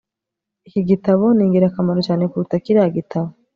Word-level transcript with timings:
Iki 0.67 0.81
gitabo 0.89 1.25
ni 1.33 1.41
ingirakamaro 1.45 1.99
cyane 2.07 2.23
kuruta 2.31 2.55
kiriya 2.63 2.89
gitabo 2.97 3.29